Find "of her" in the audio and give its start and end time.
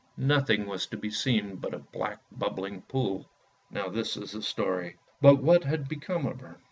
6.25-6.57